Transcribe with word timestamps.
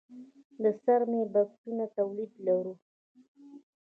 د 0.63 0.65
څرمي 0.83 1.23
بکسونو 1.33 1.85
تولید 1.97 2.31
لرو؟ 2.45 2.73